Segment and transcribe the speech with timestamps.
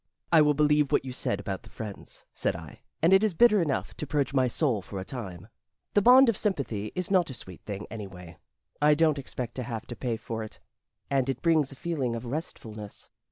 [0.31, 3.61] "I will believe what you said about the friends," said I "and it is bitter
[3.61, 5.47] enough to purge my soul for a time.
[5.93, 8.37] The bond of sympathy is not a sweet thing, anyway.
[8.81, 10.57] I don't expect to have to pay for it
[11.11, 13.11] And it brings a feeling of restfulness.